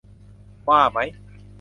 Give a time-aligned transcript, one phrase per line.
[0.67, 1.09] ว่ามั้ย